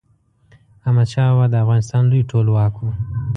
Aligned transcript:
احمد 0.87 1.07
شاه 1.13 1.27
بابا 1.31 1.45
د 1.51 1.55
افغانستان 1.63 2.03
لوی 2.09 2.27
ټولواک 2.29 2.73
و. 2.79 2.83